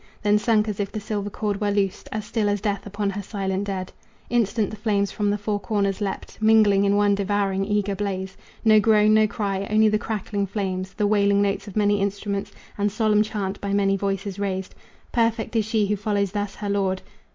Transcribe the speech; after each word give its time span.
Then 0.23 0.39
sunk 0.39 0.67
as 0.67 0.79
if 0.79 0.91
the 0.91 0.99
silver 0.99 1.29
cord 1.29 1.61
were 1.61 1.69
loosed 1.69 2.09
As 2.11 2.25
still 2.25 2.49
as 2.49 2.59
death 2.59 2.87
upon 2.87 3.11
her 3.11 3.21
silent 3.21 3.65
dead. 3.65 3.91
Instant 4.31 4.71
the 4.71 4.75
flames 4.75 5.11
from 5.11 5.29
the 5.29 5.37
four 5.37 5.59
corners 5.59 6.01
leaped, 6.01 6.41
Mingling 6.41 6.85
in 6.85 6.95
one 6.95 7.13
devouring, 7.13 7.63
eager 7.65 7.93
blaze. 7.93 8.35
No 8.65 8.79
groan, 8.79 9.13
no 9.13 9.27
cry, 9.27 9.67
only 9.69 9.89
the 9.89 9.99
crackling 9.99 10.47
flames, 10.47 10.95
The 10.95 11.05
wailing 11.05 11.43
notes 11.43 11.67
of 11.67 11.75
many 11.75 12.01
instruments, 12.01 12.51
And 12.79 12.91
solemn 12.91 13.21
chant 13.21 13.61
by 13.61 13.73
many 13.73 13.95
voices 13.95 14.39
raised, 14.39 14.73
"Perfect 15.11 15.55
is 15.55 15.65
she 15.65 15.85
who 15.85 15.95
follows 15.95 16.31
thus 16.31 16.55
her 16.55 16.69
lord." 16.71 17.03